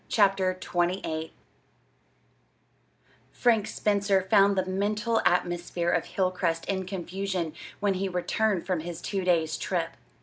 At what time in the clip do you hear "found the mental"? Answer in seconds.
4.31-5.21